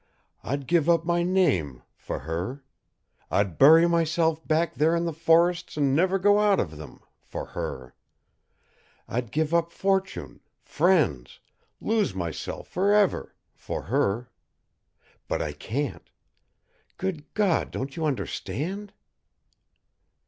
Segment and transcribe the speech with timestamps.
[0.43, 2.63] "I'd give up my name for HER.
[3.29, 7.45] I'd bury myself back there in the forests and never go out of them for
[7.45, 7.93] HER.
[9.07, 11.39] I'd give up fortune, friends,
[11.79, 14.31] lose myself for ever for HER.
[15.27, 16.09] But I can't.
[16.97, 18.93] Good God, don't you understand?"